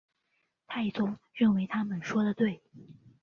[0.65, 2.63] 太宗认为他们说得对。